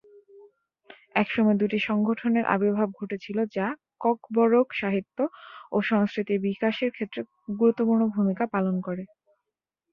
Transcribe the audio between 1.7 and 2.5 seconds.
সংগঠনের